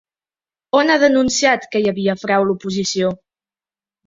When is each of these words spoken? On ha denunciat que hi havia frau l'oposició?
On 0.79 0.89
ha 0.93 0.95
denunciat 1.03 1.67
que 1.75 1.83
hi 1.83 1.85
havia 1.93 2.17
frau 2.23 2.47
l'oposició? 2.49 3.13